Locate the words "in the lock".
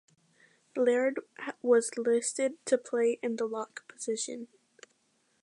3.21-3.87